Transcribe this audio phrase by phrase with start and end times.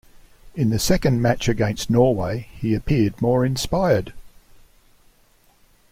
[0.55, 4.13] In the second match against Norway, he appeared more inspired.